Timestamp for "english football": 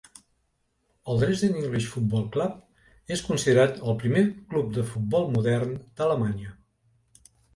1.59-2.23